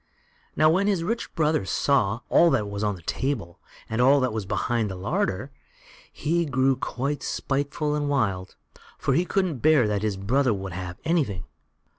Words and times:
Now, 0.55 0.67
when 0.71 0.87
his 0.87 1.03
rich 1.03 1.31
brother 1.35 1.63
saw 1.63 2.21
all 2.27 2.49
that 2.49 2.67
was 2.67 2.83
on 2.83 2.95
the 2.95 3.03
table, 3.03 3.59
and 3.87 4.01
all 4.01 4.19
that 4.21 4.33
was 4.33 4.47
behind 4.47 4.85
in 4.85 4.87
the 4.87 4.95
larder, 4.95 5.51
he 6.11 6.43
grew 6.43 6.75
quite 6.75 7.21
spiteful 7.21 7.93
and 7.93 8.09
wild, 8.09 8.55
for 8.97 9.13
he 9.13 9.25
couldn't 9.25 9.59
bear 9.59 9.87
that 9.87 10.01
his 10.01 10.17
brother 10.17 10.59
should 10.59 10.73
have 10.73 10.97
anything. 11.05 11.43